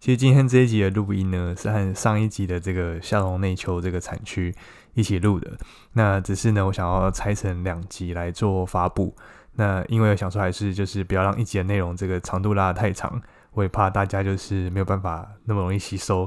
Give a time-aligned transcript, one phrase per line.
[0.00, 4.54] 其实今天这一集的录音呢，是和上一集的这个夏隆内丘这个产区
[4.94, 5.52] 一起录的。
[5.92, 9.14] 那只是呢，我想要拆成两集来做发布。
[9.56, 13.20] 那因为想说还是就是不要让一集的内容这个长度拉得太长，
[13.52, 16.26] 我也怕大家就是没有办法那么容易吸收。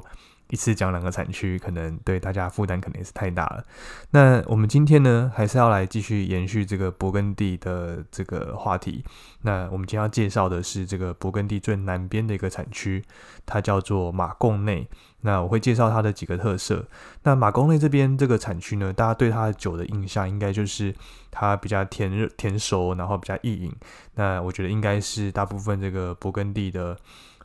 [0.54, 3.64] 一次讲两个产区，可能对大家负担可能也是太大了。
[4.12, 9.04] 那我们今天呢，还是要来继续延续这个勃艮第的这个话题。
[9.42, 13.04] 那我们今天要介绍的是这个勃艮第最南边的一个产区，
[13.48, 14.88] 它叫做马贡内。
[15.22, 16.86] 那我会介绍它的几个特色。
[17.24, 20.94] 那马贡内这边这个产区呢，大家对它的酒的印象，应该就是
[21.32, 23.74] 它比较甜热、甜熟，然后比较易饮。
[24.14, 26.96] 那我觉得应该是大部分这个勃艮第的。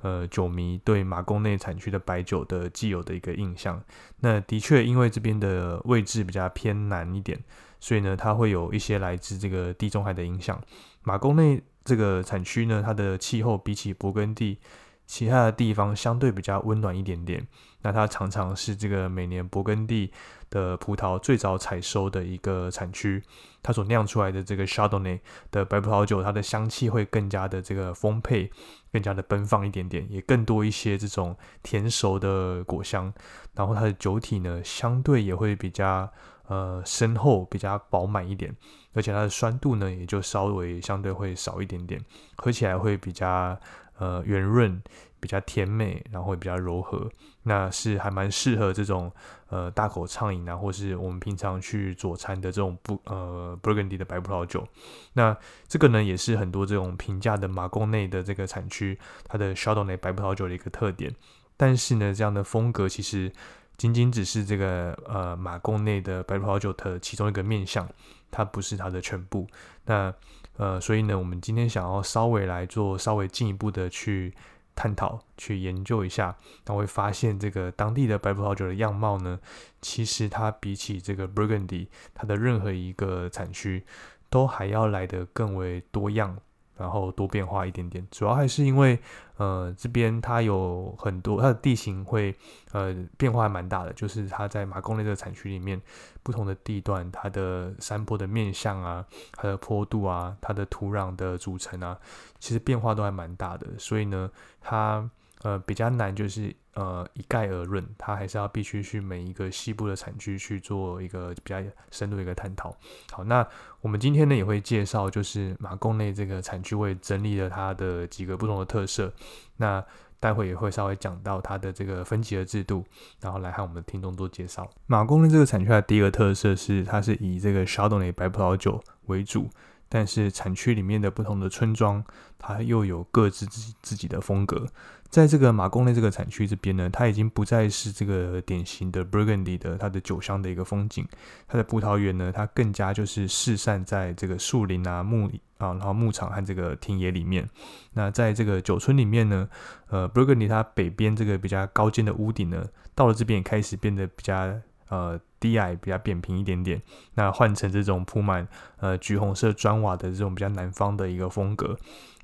[0.03, 3.83] 呃，酒迷对马贡内产区的白酒的既有的一个印象，
[4.21, 7.39] 那的确因为这边的位置比较偏南一点，
[7.81, 10.61] 所以呢，它会有一些来自这个地中海的影响。
[11.03, 14.59] 马贡内这个产区呢，它的气候比起勃艮第
[15.07, 17.47] 其他的地方相对比较温暖一点点。
[17.83, 20.13] 那它常常是这个每年勃艮第
[20.51, 23.23] 的葡萄最早采收的一个产区，
[23.63, 25.21] 它所酿出来的这个 Chardonnay
[25.51, 28.51] 的白葡萄酒，它的香气会更加的这个丰沛，
[28.93, 33.13] 更加的奔放一点点，也更多一些这种甜熟的果香。
[33.55, 36.11] 然后它的酒体呢，相对也会比较
[36.47, 38.55] 呃深厚，比较饱满一点，
[38.95, 42.01] 而且它的酸度呢，也就稍微相对会少一点点，
[42.37, 43.59] 喝起来会比较
[43.99, 44.83] 呃圆润。
[45.21, 47.11] 比较甜美，然后会比较柔和，
[47.49, 49.11] 那是还蛮适合这种
[49.49, 54.69] 呃大口畅饮啊，或是我们平常去佐餐的这种不呃 Burgundy 的白葡萄酒。
[55.15, 55.35] 那
[55.67, 61.13] 这个呢，也是很多这种平价的马贡内的这个产区它的 Chardonnay 白葡萄酒的一个特点。
[61.57, 63.33] 但是呢，这样的风格其实
[63.79, 67.89] 仅仅只是这个呃马贡内的白葡萄酒的其中一个面向，
[68.31, 69.47] 它不是它的全部。
[69.87, 70.13] 那
[70.59, 74.35] 呃，所以呢，我们今天想要稍微来做稍微进一步的去。
[74.79, 79.41] 探讨去研究一下，那会发现这个当地的白葡萄酒的样貌呢，
[79.83, 83.85] 其实它比起这个 Burgundy，它的任何一个产区
[84.31, 86.39] 都还要来得更为多样。
[86.79, 88.99] 然后多变化一点点，主要还是因为，
[89.37, 92.35] 呃，这边它有很多它的地形会，
[92.73, 93.93] 呃，变化还蛮大的。
[93.93, 95.81] 就是它在马公内这个产区里面，
[96.23, 101.99] 不同的地段，它的山坡的面向啊，它的坡度啊，它的土壤的组成啊，
[102.39, 103.67] 其实变化都还蛮大的。
[103.79, 104.31] 所以呢，
[104.61, 105.11] 它。
[105.43, 112.77] 呃，比较难，就是呃一概而论，它还是要必须去每一个西部的产区去做一个比较深入的一个探讨。
[113.13, 113.47] 好，那
[113.81, 119.13] 我们今天呢也会介绍，就是马贡内这个产区会整理了它的几个不同的特色。
[119.57, 119.85] 那
[120.21, 122.85] 待会也会稍微讲到它的这个分级的制度，
[123.21, 124.69] 然后来和我们的听众做介绍。
[124.89, 129.49] 马贡内这个产区的第一个特色是，它是以这个 Chardonnay 白葡萄酒为主。
[129.89, 132.05] 但是产区里面的不同的村庄，
[132.39, 134.67] 它又有各自自己自己的风格。
[135.09, 141.07] 在这个马贡内这个产区这边呢，它已经不再是这个典型的 Burgundy 的它的酒香的一个风景。
[141.47, 145.27] 它的葡萄园呢，它更加就是四散在这个树林啊、牧
[145.57, 147.49] 啊，然后牧场和这个田野里面。
[147.95, 149.49] 那在这个酒村里面呢，
[149.89, 154.61] 呃，Burgundy 它北边这个比较高尖的屋顶呢，到了这边也开始变得比较。
[154.91, 156.81] 呃，低矮比较扁平一点点，
[157.15, 158.47] 那换成这种铺满
[158.79, 161.77] 呃橘红色砖瓦的这种比较南方的一个风格。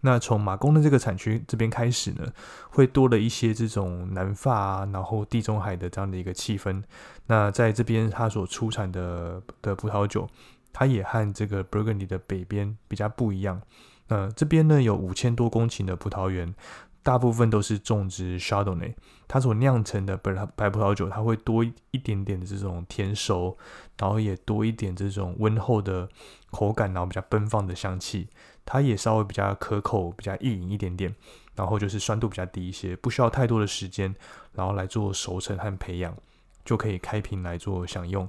[0.03, 2.27] 那从马贡的这个产区这边开始呢，
[2.69, 6.83] 会多了一些这种南法啊，然后地中海的这样的一个气氛。
[7.27, 10.29] 那在这边它所出产的的葡萄酒，
[10.75, 13.63] 它也和这个勃艮第的北边比较不一样。
[14.09, 16.55] 那这边呢有五千多公顷的葡萄园。
[17.05, 18.95] 大部分都是种植 Chardonnay，
[19.29, 23.57] 它所酿成的白白葡萄酒，它会多一点点的这种甜熟，
[23.99, 26.09] 然后也多一点这种温厚的
[26.51, 28.29] 口感，然后比较奔放的香气。
[28.65, 31.15] 它也稍微比较可口，比较易饮一点点，
[31.55, 34.13] 然后就是酸度比较低一些，不需要太多的时间，
[34.55, 36.17] 然后来做熟成和培养。
[36.65, 38.27] 就可以开瓶来做享用。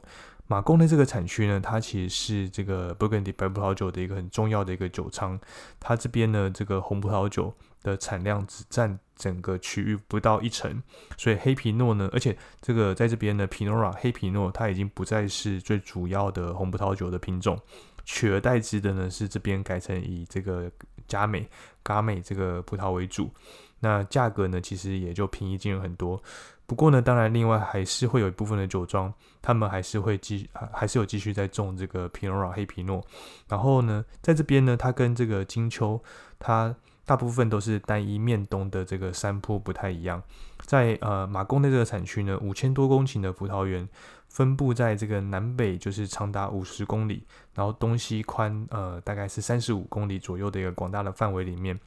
[0.48, 5.40] 马贡内这个产区呢，它其实是这个 Burgundy 白葡萄酒的一个很重要的一个酒仓。
[5.80, 7.54] 它这边呢，这个红葡萄酒
[7.86, 10.82] 的产量只占整个区域不到一成，
[11.16, 17.58] 所以黑皮诺呢，而且这个在这边的皮诺拉黑皮诺，它已经不再是最主要的红葡萄酒的品种，
[18.04, 20.72] 取而代之的呢是这边改成以这个
[21.08, 21.48] 加美、
[21.84, 23.32] 嘎美这个葡萄为主。
[23.80, 26.22] 那价格呢，其实也就平易近人很多。
[26.66, 33.06] 不过呢，当然，另外还是会有一部分的酒庄，他们还是会继还是有继续在种这个皮诺拉黑皮诺。
[33.48, 36.02] 然后呢，在这边呢，它跟这个金秋，
[36.40, 40.22] 它大部分都是单一面东的这个山坡不太一样。
[40.62, 43.88] 在呃马宫内这个产区呢，五千多公顷的葡萄园
[44.36, 47.24] 分布在这个南北，就是长达五十公里，
[47.54, 51.80] 然后东西宽呃大概是三十五公里左右的一个广大的范围里面。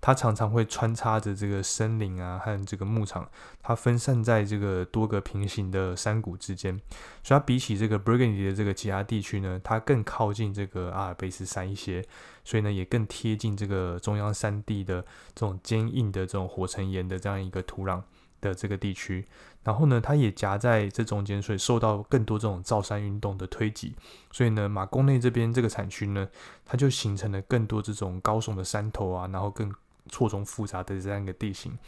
[0.00, 3.30] 它常常会穿插着这个森林啊和这个牧场，
[3.62, 6.76] 它分散在这个多个平行的山谷之间，
[7.22, 12.04] 所以它比起这个 Burgundy 的这个其他地区呢，它更靠近这个阿尔卑斯山一些，
[12.42, 15.02] 所以呢也更贴近这个中央山地的
[15.36, 18.02] 这种坚硬的这种火成岩的这样一个土壤
[18.42, 19.26] 的这个地区。
[19.64, 23.94] 然后呢，它也夹在这中间，所以受到更多这种造山运动的推挤，
[24.30, 26.28] 所以呢，马宫内这边这个产区呢，
[26.66, 29.72] 它就形成了更多这种高耸的山头啊，然后更
[30.10, 31.78] 错综复杂的这样一个地形，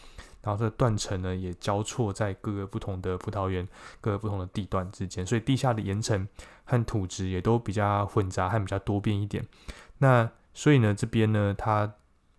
[0.40, 3.66] 然后这断层呢也交错在各个不同的葡萄园、
[4.00, 6.28] 各个不同的地段之间，所以地下的岩层
[6.62, 9.44] 和土质也都比较混杂和比较多变一点。
[9.98, 11.92] 那所以呢，这边呢，它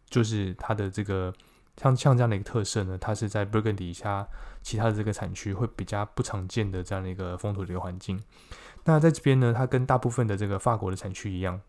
[0.09, 1.33] 就是它的这个
[1.77, 4.27] 像像这样的一个特色呢，它是在 Burgundy 下
[4.61, 8.21] 其他的这个产区会比较不常见的这样的一个风土的一个环境。
[8.85, 11.59] 那在这边呢，它跟大部分的这个法国的产区一样，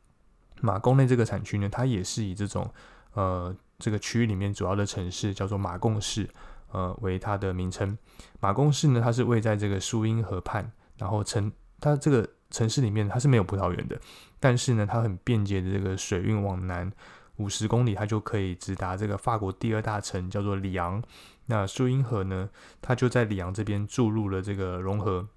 [0.60, 2.72] 马贡内这个产区呢，它也是以这种
[3.12, 3.54] 呃。
[3.78, 6.26] 这个区域里面主要的城市叫做马贡市，
[6.72, 7.98] 呃，为它的名称。
[8.40, 14.00] 马贡市呢，它是位在这个苏茵河畔，然后城它这个城市里面它是没有葡萄园的，
[14.40, 16.90] 但是呢，它很便捷的这个水运往南
[17.36, 21.02] 五十公里，它就可以直达这个法国第二大城叫做里昂。
[21.46, 22.50] 那苏茵河呢，
[22.82, 25.28] 它就在里昂这边注入了这个融合。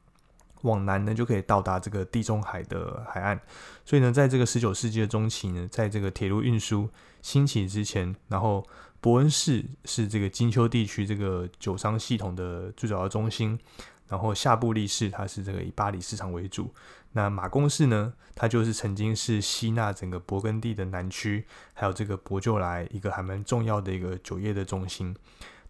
[0.63, 3.39] 往南呢，就可以到达这个地中海的海岸。
[3.85, 6.89] 所以呢，在这个十九世纪的中期呢，在这个铁路运输
[7.21, 8.67] 兴起之前，然后
[8.99, 13.57] 伯恩市是这个金秋地区这个酒商系统的最主要中心。
[14.09, 16.73] 然后夏布利市它是这个以巴黎市场为主。
[17.13, 25.15] 那马贡市呢，它就是曾经是吸纳整个勃艮第的南区，还有这个博就来一个还蛮重要的一个酒业的中心。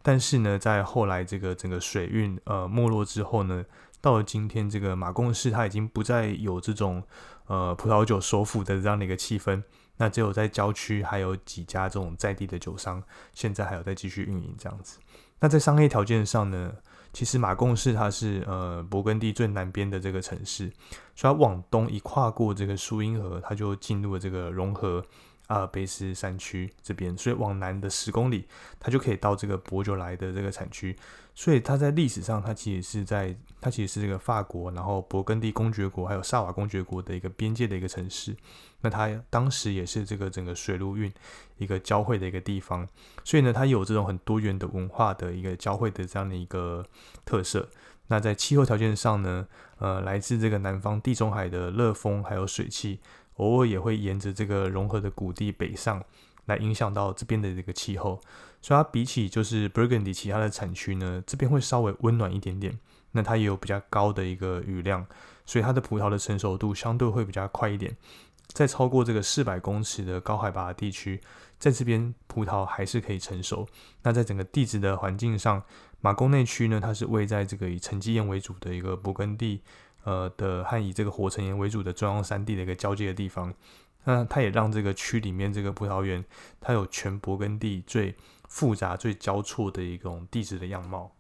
[0.02, 3.66] 但是呢，在后来这个整个水运呃没落之后呢，
[4.02, 7.04] 到了今天，这个马贡市它已经不再有这种
[7.48, 9.62] 呃葡萄酒首府的这样的一个气氛，
[9.98, 13.04] 那只有在郊区还有几家这种在地的酒商，
[13.34, 15.00] 现在还有在继续运营这样子。
[15.42, 16.74] 那在商业条件上呢，
[17.14, 20.72] 其实马贡市它是呃勃艮第最南边的这个城市，
[21.16, 25.04] 所以它往东一跨过这个苏茵河，它就进入了这个融合。
[25.48, 28.48] 阿尔卑斯山区这边，所以往南的十公里，
[28.80, 30.96] 它就可以到这个博酒来的这个产区。
[31.34, 38.36] 所以它在历史上，它其实是在它其实是这个法国，然后勃艮第公爵国还有萨瓦公爵国的一个边界的一个城市。
[38.82, 41.12] 那它当时也是这个整个水陆运
[41.58, 42.88] 一个交汇的一个地方。
[43.24, 46.86] 所以呢，它有这种很多元的文化的一个交汇的这样的一个
[47.26, 47.70] 特色。
[48.08, 53.00] 那在气候条件上呢，呃，来自这个南方地中海的热风还有水汽。
[53.36, 56.04] 偶尔也会沿着这个融合的谷地北上，
[56.48, 58.20] 来影响到这边的这个气候，
[58.62, 62.78] 所以它比起就是 Burgundy 其他的产区呢，这边会稍微温暖一点点。
[63.14, 65.08] 那它也有比较高的一个雨量，
[65.46, 67.96] 所以它的葡萄的成熟度相对会比较快一点。
[68.50, 71.20] 在超过这个四百公尺的高海拔地区，
[71.58, 73.68] 在这边葡萄还是可以成熟。
[74.04, 75.64] 那在整个地质的环境上，
[76.02, 79.62] 马贡内区呢，它是位在这个以沉积岩为主的一个勃艮第。
[80.06, 83.54] 呃的和以这个火成岩为主的中央山地的一个交界的地方，
[84.06, 86.24] 那它也让这个区里面这个葡萄园，
[86.62, 88.16] 它有全勃艮第最
[88.48, 91.12] 复杂、最交错的一种地质的样貌。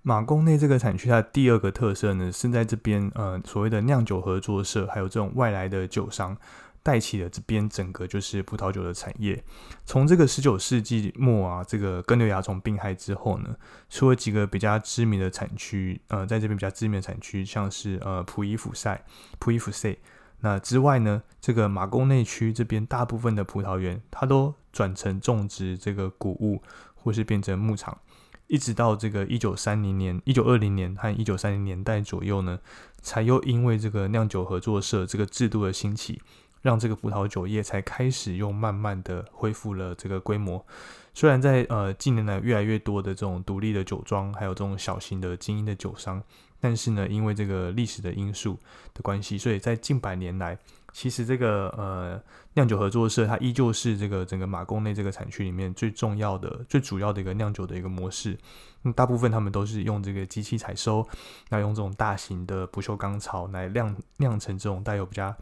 [0.00, 6.34] 马贡内这个产区，它的第二个特色呢，是在这边呃所谓的酿酒合作社，还有这种外来的酒商。
[6.82, 9.42] 带起了这边整个就是葡萄酒的产业。
[9.84, 13.54] 从这个十九世纪末啊，这个根瘤蚜虫病害之后呢，
[13.88, 19.04] 除了几个比较知名的产区，呃，在这边比较知名的产区，像是呃普伊府塞、
[19.38, 19.96] 普伊府塞，
[20.40, 26.62] 那之外呢，这个马贡内区这边大部分的葡萄园，它都转成种植这个谷物，
[26.94, 27.96] 或是变成牧场，
[28.48, 32.58] 一直到这个一九三零年、一九二零年和一九三零年代左右呢，
[33.00, 36.20] 才又因为这个酿酒合作社这个制度的兴起。
[36.62, 40.64] 让这个葡萄酒业才开始又慢慢的恢复了这个规模。
[41.12, 46.22] 虽然在呃近年来越来越多的这种独立的酒庄，还有这种小型的精英的酒商，
[46.58, 48.58] 但是呢，因为这个历史的因素
[48.94, 50.56] 的关系，所以在近百年来，
[50.94, 52.18] 其实这个呃
[52.54, 58.38] 酿酒合作社它依旧是这个整个马公内这个产区里面最重要的、最主要的一个酿酒的一个模式。
[58.80, 61.06] 那大部分他们都是用这个机器采收，
[61.50, 65.34] 那用这种大型的不锈钢槽来酿酿成这种带有比较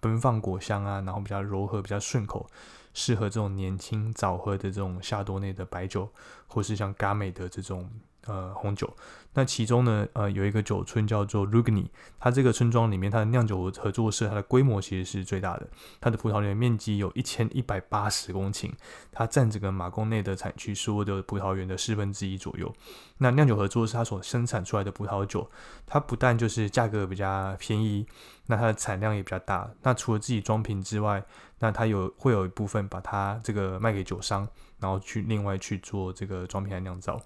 [0.00, 2.48] 奔放果香啊，然后比较柔和、比较顺口，
[2.94, 6.08] 适合这种年轻早喝的这种夏多内的白酒，
[6.46, 7.90] 或是像嘎美的这种。
[8.28, 8.92] 呃，红酒，
[9.34, 11.86] 那其中呢，呃，有一个酒村叫做 Rugni，
[12.18, 15.68] 它这个村庄里面，它的酿酒合作社，它的规模其实是最大的，
[16.00, 18.72] 它的葡萄园面积有一千一百八十公顷，
[19.12, 22.74] 它占这个马宫内的产区所有的葡萄园的四分之一左右。
[23.18, 25.48] 那酿酒合作是它所生产出来的葡萄酒，
[25.86, 28.06] 它不但就是价格比较便宜，
[28.46, 29.70] 那它的产量也比较大。
[29.82, 31.22] 那除了自己装瓶之外，
[31.60, 34.48] 那它有会有一部分把它这个卖给酒商。
[34.78, 37.20] 然后去另外去做这个装瓶来酿造。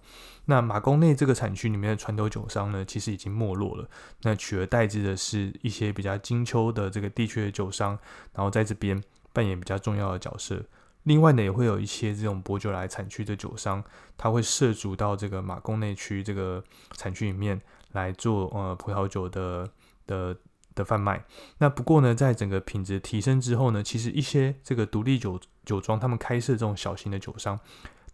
[0.45, 3.89] 那马宫内这个产区里面的传统酒商呢，其实已经没落了。
[4.23, 7.99] 那取而代之的是一些比较金秋的这个地区的酒商，
[8.35, 9.03] 然后在这边
[9.33, 10.63] 扮演比较重要的角色。
[11.05, 13.83] 另外呢，也会有一些这种薄酒来产区的酒商，
[14.17, 17.61] 他会涉足到这个马宫内区这个产区里面
[17.93, 19.71] 来做呃葡萄酒的
[20.07, 20.37] 的。
[20.75, 21.25] 的贩卖，
[21.59, 27.59] 那不过呢，在整个品质提升之后呢，其实一些这个独立酒酒庄，他们开设这种小型的酒商，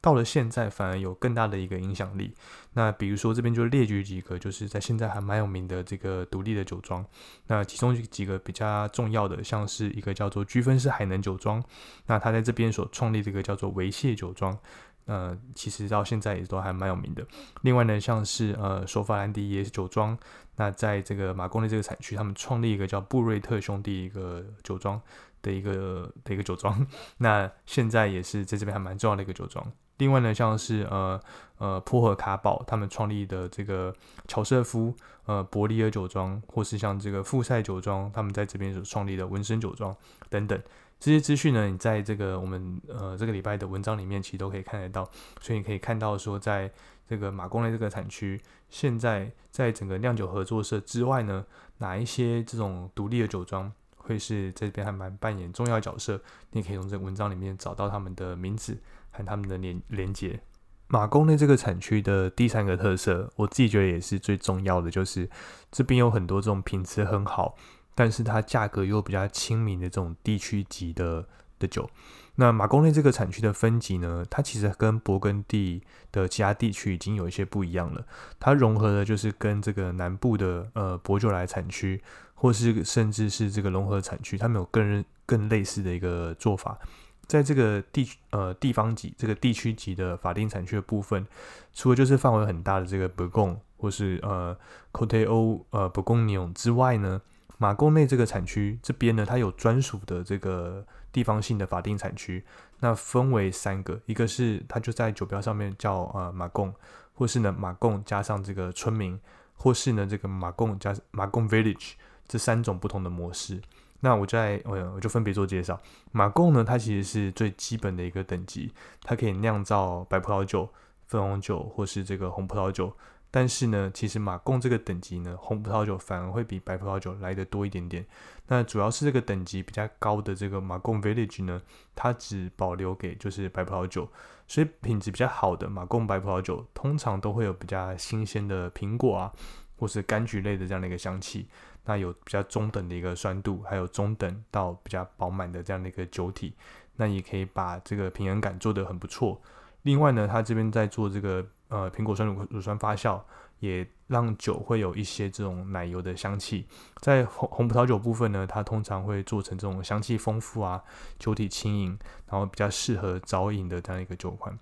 [0.00, 2.34] 到了现在反而有更大的一个影响力。
[2.72, 7.04] 那比如说这边就列举几个，就是在现在还蛮有名的这个独立的酒庄。
[7.46, 11.62] 那其中几个比较重要的，像是一个叫做居分式海能酒庄，
[12.06, 14.58] 那他在这边所创立这个叫做维谢酒庄。
[15.06, 17.26] 呃，其实到现在也都还蛮有名的。
[17.62, 20.16] 另外呢，像是呃，索法兰迪也是酒庄，
[20.56, 25.00] 那在这个马贡的这个产区，他们创立一个叫布瑞特兄弟一个酒庄
[25.42, 26.86] 的一个的一个酒庄，
[27.18, 29.64] 那现在也是在这边还蛮重要的一个酒庄。
[29.98, 31.18] 另外呢，像是呃
[31.58, 33.94] 呃波赫卡堡他们创立的这个
[34.28, 34.94] 乔瑟夫
[35.25, 39.96] 呃伯利尔酒庄，或是像这个富赛酒庄，他们在这边所创立的文森酒庄
[40.28, 40.60] 等等。
[40.98, 45.08] 这些资讯呢，你在这个我们呃这个礼拜的文章里面其实都可以看得到，
[45.40, 46.70] 所以你可以看到说，在
[47.06, 51.44] 这个马公内这个产区，现在在整个酿酒合作社之外呢，
[51.78, 56.20] 哪一些这种独立的酒庄会是这边还蛮扮演重要角色？
[56.50, 58.78] 你可以从这个文章里面找到他们的名字
[59.10, 60.40] 和他们的连连接。
[60.88, 65.28] 马公内这个产区的第三个特色，我自己觉得也是最重要的，就是
[65.70, 67.56] 这边有很多这种品质很好。
[67.96, 71.26] 但是它价格又比较亲民的这种地区级的
[71.58, 71.88] 的酒，
[72.34, 78.06] 那马公内这个产区的分级呢，它其实跟勃艮第的其他地区已经有一些不一样了。
[78.38, 82.02] 它融合的就是跟这个南部的呃薄酒来产区，
[82.34, 86.78] 或是甚至是这个融合产区，他们有更更类似的一个做法。
[87.26, 91.26] 在这个地呃地方级这个地区级的法定产区的部分，
[91.72, 94.54] 除了就是范围很大的这个勃贡或是呃
[94.92, 97.22] Cote O 呃勃贡尼之外呢。
[97.58, 102.44] 马贡内这个产区这边呢，它有专属的这个地方性的法定产区，
[102.80, 106.75] 那分为三个，一个是它就在酒标上面叫呃马贡，
[107.14, 109.18] 或是呢马贡加上这个村民，
[109.54, 111.92] 或是呢这个马贡加马贡 village
[112.28, 113.60] 这三种不同的模式。
[114.00, 115.80] 那我在呃我就分别做介绍。
[116.12, 118.70] 马贡呢，它其实是最基本的一个等级，
[119.02, 120.68] 它可以酿造白葡萄酒、
[121.06, 122.94] 粉红酒或是这个红葡萄酒。
[123.30, 128.06] 但是呢，其实马贡这个等级呢，红葡萄酒反而会比白葡萄酒来的多一点点。
[128.47, 131.61] 那主要是这个等级比较高的这个马贡 Village 呢，
[131.95, 134.09] 它只保留给就是白葡萄酒，
[134.47, 139.33] 所以品质比较好的马贡白葡萄酒，通常都会有比较新鲜的苹果啊，
[139.76, 141.49] 或是柑橘类的这样的一个香气。
[141.85, 146.54] 那有比较中等的一个酸度，还有中等到比较饱满的这样的一个酒体，
[146.95, 149.42] 那也可以把这个平衡感做得很不错。
[149.83, 151.47] 另外呢，它这边在做这个。
[151.68, 153.20] 呃，苹果酸乳乳酸发酵
[153.58, 156.66] 也让酒会有一些这种奶油的香气。
[157.00, 160.82] 在红红葡萄酒部分呢，它通常会做成这种香气丰富啊，
[161.18, 164.56] 酒体轻盈，然后比较适合早饮的这样一个酒款。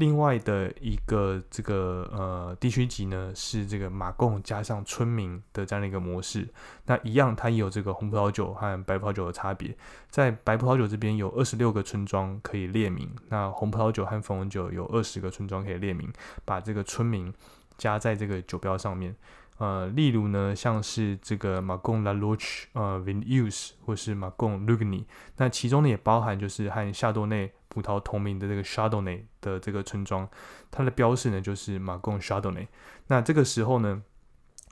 [0.00, 6.48] 另外的一个这个呃地区级呢，是这个马贡加上村民的这样的一个模式。
[6.86, 9.76] 那一样，它也有这个红葡萄酒和白葡萄酒的差别。
[10.08, 16.10] 在白葡萄酒这边有二十六个村庄可以列名，那红葡萄酒和粉红酒有二十个村庄可以列名，
[16.46, 17.32] 把这个村民
[17.76, 19.14] 加在这个酒标上面。
[19.60, 30.26] 呃，例如呢，像是这个马贡拉罗奇呃 Vinus 或是马贡卢格尼那其中呢也包含就是和夏多内葡萄同名的这个 Chardonnay 的这个村庄，
[30.70, 32.68] 它的标识呢就是马贡 Chardonnay。
[33.08, 34.02] 那这个时候呢，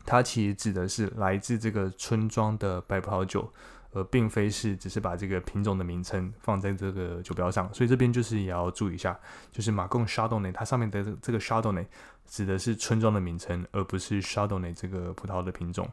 [0.07, 3.53] 它其实指的是来自这个村庄的白葡萄酒，
[3.93, 7.73] 而并非是只是把这个品种的名称放在这个酒标上。
[7.73, 9.19] 所以这边就是也要注意一下，
[9.51, 11.87] 就是马贡 Chardonnay 它上面的这个 Chardonnay
[12.27, 15.89] 指的是村庄的名称，而不是 Chardonnay 这个葡萄的品种。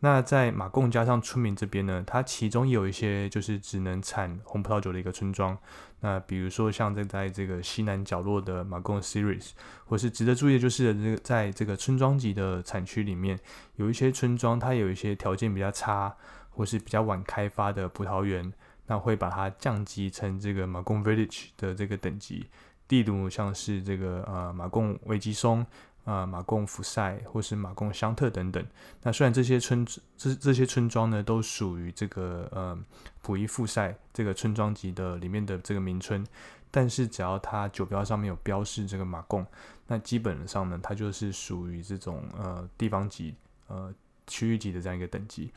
[0.00, 5.56] 那在马贡加上村民这边呢，它其中有一些就是只能产红葡萄酒的一个村庄。
[6.00, 9.52] 那比如说像在在这个西南角落的马贡 Series，
[9.86, 13.40] 或是值得注意的就是这个在这个村庄级的产区里面，
[13.76, 16.14] 有一些村庄它有一些条件比较差，
[16.56, 18.52] 或是比较晚开发的葡萄园，
[18.86, 22.46] 那会把它降级成这个马贡 Village 的这个等级。
[22.88, 25.64] 例如像是这个呃马贡维吉松。
[26.06, 28.64] 啊，马贡福塞或是马贡香特等等。
[29.02, 29.84] 那虽然这些村
[30.16, 32.78] 这这些村庄呢，都属于这个呃
[33.22, 36.24] 普伊富塞这个村庄级的里面的这个名村，
[36.70, 39.44] 但是只要它酒标上面有标示这个马贡，
[39.88, 43.34] 那基本上呢，它就是属于这种呃地方级
[43.66, 43.92] 呃
[44.28, 45.50] 区域级的这样一个等级。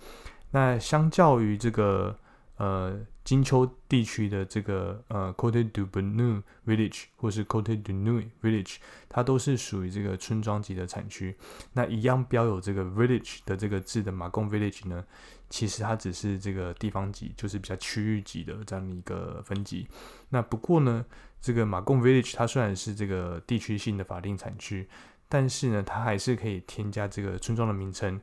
[0.52, 2.18] 那相较于这个。
[2.60, 8.76] 呃，金秋地区的这个呃，Cote du Benu Village 或是 Cote du n u i Village，
[9.08, 11.34] 它都是属于这个村庄级的产区。
[11.72, 15.06] 那一样标有这个 Village 的这个字的马贡 Village 呢，
[15.50, 19.88] 其实它只是这个地方级，就是比较区域级的这样的一个分级。
[20.28, 21.06] 那不过呢，
[21.40, 24.90] 这个马贡 Village 它虽然是这个地区性的法定产区，
[25.30, 28.20] 但是呢，它还是可以添加这个村庄的名称。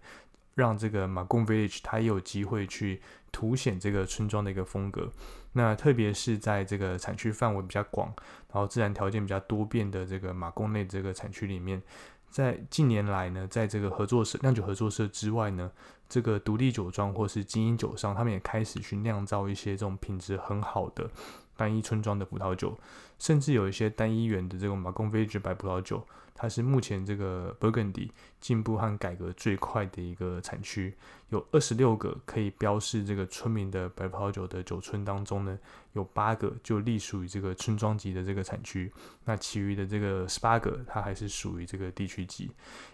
[0.57, 5.13] 让这个马贡 Village 它也有机会去凸显这个村庄的一个风格。
[5.53, 8.09] 那特别是在这个产区范围比较广，
[8.53, 11.81] 然后自然条件比较多变的这个马贡内这个产区里面，
[12.29, 15.71] 在近年来呢，在这个合作社酿酒合作社之外呢，
[16.09, 21.11] 这个独立酒庄或是精英酒商，他们也开始去酿造一些这种品质很好的
[21.57, 22.79] 单一村庄的葡萄酒，
[23.19, 26.07] 甚至有一些单一园的这个马贡 village 白葡萄酒。
[26.39, 28.11] 它是目前这个 Burgundy
[28.43, 30.95] 进步和改革最快的一个产区，
[31.31, 35.59] 有二十六个可以标示这个村民的白葡萄酒的酒村当中呢，
[35.95, 38.93] 有八个就隶属于这个村庄级的这个产区，
[39.25, 42.51] 那其余的这个十八个它还是属于这个地区级。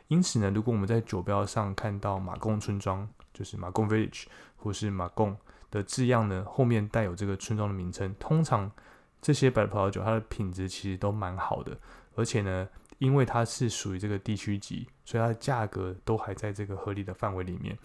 [0.06, 5.36] 因此呢，如果我们在酒标上看到马贡村庄，就是马贡 Village 或是马贡
[5.68, 8.70] 的字样呢，后面带有这个村庄的名称，通常
[9.22, 11.78] 这些白葡萄酒它的品质其实都蛮好的，
[12.14, 12.68] 而且呢。
[12.98, 17.76] 因为它是属于这个地区级，所以它的价格都还在这个合理的范围里面。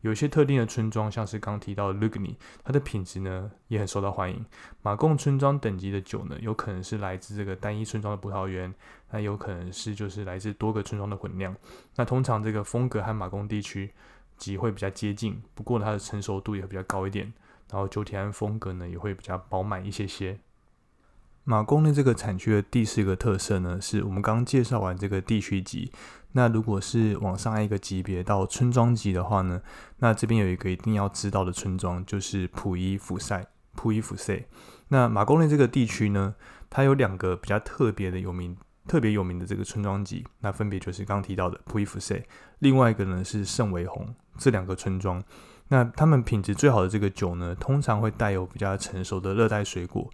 [0.00, 4.42] 有一些特定的村庄，像是刚提到的 Lugni，它的品质呢也很受到欢迎。
[4.80, 8.74] 马贡村庄等级的酒呢，有可能是来自这个单一村庄的葡萄园，
[9.10, 11.54] 那有可能是就是来自多个村庄的混酿。
[11.96, 13.92] 那通常这个风格和马贡地区
[14.38, 17.30] 级会比较接近，不过它的成熟度也会比较高一点，
[17.70, 20.38] 然后酒体和风格呢也会比较饱满一些些。
[21.44, 25.90] 马贡的这个产区的第四个特色呢，是我们刚介绍完这个地区级。
[26.32, 29.60] 那如果是往上一个级别到村庄级的话呢，
[29.98, 33.44] 那这边有一个一定要知道的村庄，就是普伊福塞。
[33.74, 34.46] 普伊福塞。
[34.88, 36.34] 那马贡的这个地区呢，
[36.70, 42.24] 它有两个比较特别的有名、特别有名的这个村庄级，那分别就是刚提到的普伊福塞，
[42.60, 44.14] 另外一个呢是圣维红。
[44.38, 45.22] 这两个村庄，
[45.68, 50.10] 那他们品质最好的这个酒呢，通常会带有比较成熟的热带水果。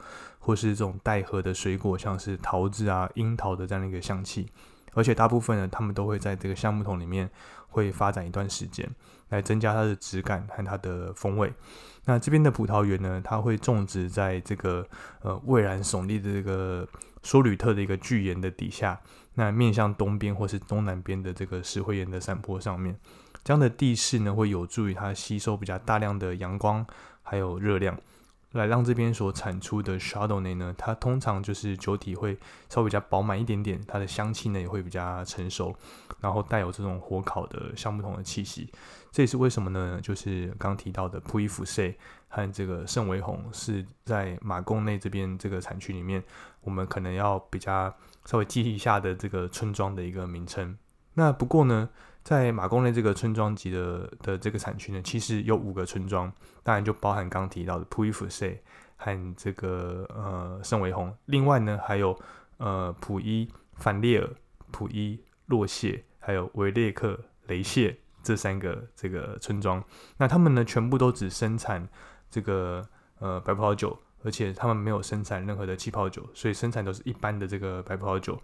[0.48, 4.46] 或是这种带核的水果，像是桃子啊、樱桃的这样的一个香气，
[4.94, 7.28] 而且大部分呢，他们都会在这个橡木桶里面
[7.68, 8.88] 会发展一段时间，
[9.28, 11.52] 来增加它的质感和它的风味。
[12.06, 14.88] 那这边的葡萄园呢，它会种植在这个
[15.20, 16.88] 呃蔚然耸立的这个
[17.22, 18.98] 梭吕特的一个巨岩的底下，
[19.34, 22.98] 那面向东边或是东南边的这个石灰岩的山坡上面，
[23.44, 26.86] 这样的地势呢，会有助于它吸收比较大量的阳光
[27.22, 27.94] 还有热量。
[28.52, 35.74] 来让这边所产出的 Chardonnay 呢，它通常就是酒体会稍微比较饱满一点点，它的香气呢也会比较成熟，
[36.20, 38.72] 然后带有这种火烤的橡木桶的气息。
[39.10, 40.00] 这也是为什么呢？
[40.02, 41.94] 就是刚提到的普伊福塞
[42.28, 46.22] 和这个圣维红是在马贡内这边这个产区里面，
[46.62, 50.76] 我们可能要比较稍微记一下的这个村庄的一个名称。
[51.14, 51.90] 那不过呢？
[52.28, 56.30] 在马公内这个村庄级的的这个产区呢，其实有五个村庄，
[56.62, 58.54] 当然就包含刚提到的普伊福塞
[58.98, 62.14] 和这个呃圣维红，另外呢还有
[62.58, 64.28] 呃普伊凡列尔、
[64.70, 69.82] 普伊洛谢，还有维列克雷谢这三个这个村庄。
[70.18, 71.88] 那他们呢全部都只生产
[72.28, 72.86] 这个
[73.20, 73.98] 呃白葡萄酒。
[74.28, 78.38] 而且他们没有生产任何的气泡酒，所以生产都是一般的这个白葡萄酒。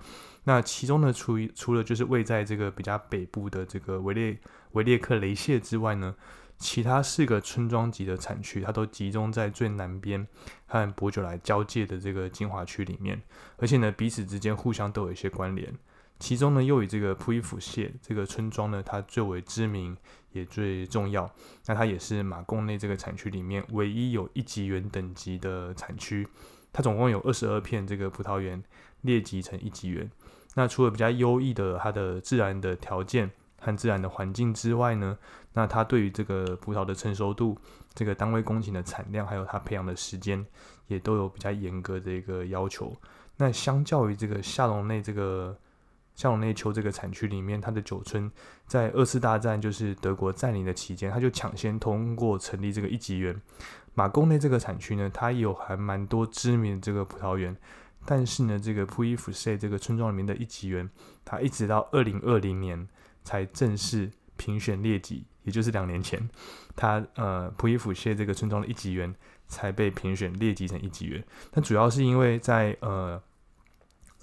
[0.45, 4.39] 那其中呢，除除了就是位在这个比较北部的这个维列
[4.73, 6.15] 维列克雷谢之外呢，
[6.57, 10.27] 其他四个村庄级的产区，它都集中在最南边
[10.65, 13.21] 和博酒来交界的这个精华区里面。
[13.59, 15.71] 而且呢，彼此之间互相都有一些关联。
[16.21, 19.95] 其中呢，又以这个普伊府谢这个村庄呢，它最为知名，
[20.33, 21.31] 也最重要。
[21.67, 26.27] 那它也是马贡内这个产区里面唯一有一级园等级的产区。
[26.73, 28.63] 它总共有二十二片这个葡萄园
[29.03, 30.11] 列级成一级园。
[30.55, 35.19] 那除了比较优异的它的自然的条件和自然的环境之外呢，
[35.53, 37.59] 那它对于这个葡萄的成熟度、
[37.93, 40.47] 这个单位公顷的产量，还有它培养的时间，
[40.87, 42.97] 也都有比较严格的一个要求。
[43.37, 45.59] 那相较于这个夏隆内这个。
[46.15, 48.31] 夏隆内丘这个产区里面，它的酒村
[48.67, 53.41] 在二次大战就是德国占领的期间，它就抢先通过成立这个一级园。
[53.95, 57.57] 马贡内这个产区呢，它有还蛮多知名的这个葡萄园，
[58.07, 60.89] 但是呢，这个普伊夫塞这个村庄里面的一级园，
[61.25, 62.87] 它一直到二零二零年
[63.25, 66.31] 才正式评选列级，也就是两年前，
[66.77, 69.13] 它呃普伊夫塞这个村庄的一级园
[69.49, 71.25] 才被评选列级成一级园。
[71.51, 73.21] 但主要是因为在呃。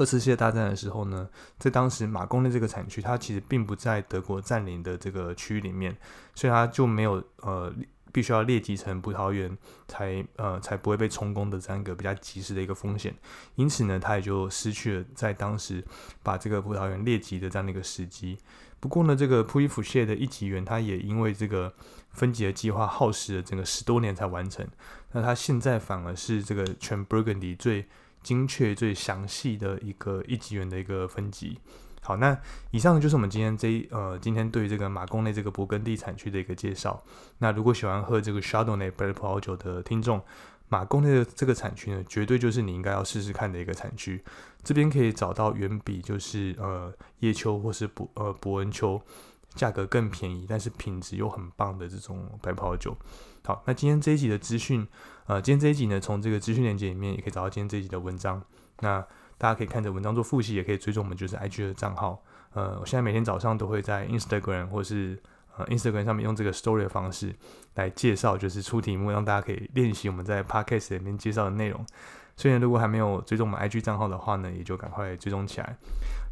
[0.02, 5.96] 二次世界大战的时候呢，在当时马贡的这个产区，它其实并不在德国占领的这个区域里面，
[6.34, 7.72] 所以它就没有呃
[8.12, 9.56] 必须要列级成葡萄园
[9.88, 13.14] 才呃才不会被充公的这样一个比较及时的一个风险，
[13.54, 15.86] 因此呢，它也就失去了在当时
[16.24, 18.40] 把这个葡萄园列级的这样的一个时机。
[18.80, 21.72] 不过呢，这个普伊夫谢的一级园，它也因为这个
[22.10, 24.68] 分级的计划耗时了整个十多年才完成，
[25.12, 27.86] 那它现在反而是这个全 Burgundy 最。
[28.24, 31.58] 精确最详细的一个一级园的一个分级。
[32.04, 32.36] 好，那
[32.72, 37.00] 以上就是我们今天这呃今天对于这个马贡内这个勃艮第产区的一个介绍。
[37.38, 40.20] 那如果喜欢喝这个 Chardonnay 白葡萄酒的听众，
[40.68, 44.24] 马贡内的这个产区呢，绝对就是你应该要试试看的一个产区。
[44.64, 49.00] 这边可以找到远比就是呃叶丘或是伯呃伯恩丘
[49.54, 52.98] 价格更便宜，但是品质又很棒的这种白葡萄酒。
[53.44, 54.88] 好，那今天这一集的资讯。
[55.32, 58.44] 呃，今天这一集呢，从这个资讯链接里面也可以找到今天这一集的文章。
[58.82, 59.00] 那
[59.38, 62.22] 大家可以看着文章做复习，也可以追踪我们就是 IG 的账号。
[62.52, 65.18] 呃，我现在每天早上都会在 Instagram 或是
[65.56, 67.34] 呃 Instagram 上面用这个 Story 的方式
[67.76, 71.86] 来介绍，就是出题目，让大家可以练习我们在 Podcast 里面介绍的内容。
[72.36, 75.78] 所以如果还没有追踪我们 IG 账号的话呢，也就赶快追踪起来。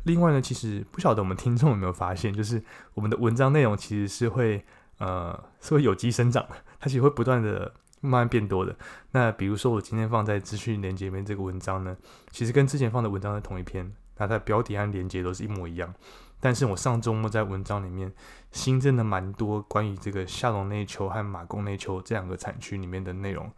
[0.03, 2.61] 另外呢，其实不晓得我们听众有没有发现，就是
[2.95, 4.61] 我们的文章内容其实是会
[4.97, 7.73] 呃是会有机生长的，它其实会不断的。
[8.01, 8.75] 慢慢变多的。
[9.11, 11.95] 那比如说，我今天放在资讯连接里面这个文章呢，
[12.31, 13.85] 其实跟之前放的文章是同一篇，
[14.17, 15.93] 那它的标题和连接都是一模一样。
[16.41, 18.09] 但是我上周末在文章里面
[18.51, 23.51] 新增了蛮多关于这个夏隆内丘和马贡内丘这两个产区里面的内容。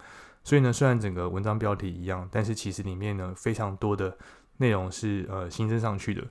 [0.44, 4.18] 所以呢，虽然整个文章标题一样，但是其实里面呢非常多的
[4.58, 6.24] 内容是呃新增上去的。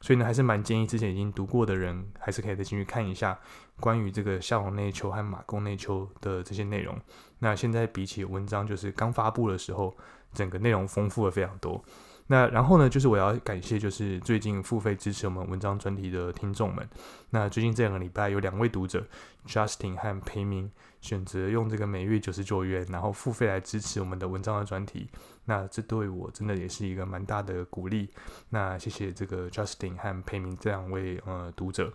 [0.00, 3.36] 所以呢，还是蛮建议之前已经读过的人，还是可以再进去看一下
[3.80, 6.96] 关于这个夏隆内丘和马贡内丘的这些内容。
[7.38, 9.96] 那现在比起文章，就是刚发布的时候，
[10.32, 11.82] 整个内容丰富了非常多。
[12.28, 16.88] 那然后呢，就是我要感谢，就是最近付费支持我们文章专题的听众们。
[17.30, 19.06] 那最近这两个礼拜，有两位读者
[19.46, 20.68] Justin 和裴明
[21.00, 25.08] 选择用这个每月九十九元，然后付费来支持我们的文章的专题。
[25.44, 28.10] 那这对我真的也是一个蛮大的鼓励。
[28.48, 31.92] 那谢谢这个 Justin 和裴明这两位呃读者。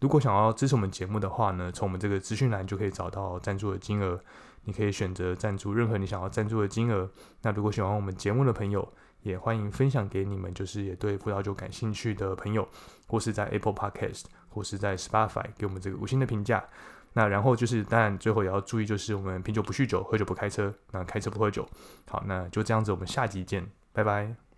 [0.00, 4.20] 如果想要支持我们节目的话呢，从我们这个资讯栏就可以找到赞助的金额。
[4.64, 7.10] 你可以选择赞助任何你想要赞助的金额。
[7.42, 8.92] 那如果喜欢我们节目的朋友，
[9.22, 12.66] 也欢迎分享给你们，就是也对葡萄酒感兴趣的朋友，
[13.06, 16.64] 或是在 Apple Podcast 或是在 Spotify 给我们这个五星的评价。
[17.12, 21.68] 那然后就是，当然最后也要注意，就是我们品酒不酗酒，喝酒不开车，那开车不喝酒。
[22.08, 24.49] 好，那就这样子，我们下集见，拜拜。